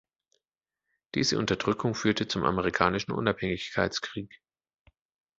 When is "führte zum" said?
1.93-2.43